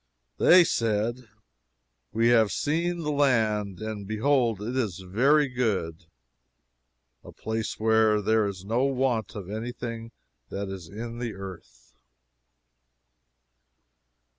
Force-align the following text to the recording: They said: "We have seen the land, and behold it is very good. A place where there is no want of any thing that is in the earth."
They 0.39 0.63
said: 0.63 1.27
"We 2.11 2.29
have 2.29 2.51
seen 2.51 3.03
the 3.03 3.11
land, 3.11 3.79
and 3.81 4.07
behold 4.07 4.59
it 4.59 4.75
is 4.75 4.97
very 4.97 5.47
good. 5.47 6.05
A 7.23 7.31
place 7.31 7.79
where 7.79 8.19
there 8.19 8.47
is 8.47 8.65
no 8.65 8.83
want 8.85 9.35
of 9.35 9.47
any 9.47 9.71
thing 9.71 10.11
that 10.49 10.69
is 10.69 10.89
in 10.89 11.19
the 11.19 11.35
earth." 11.35 11.93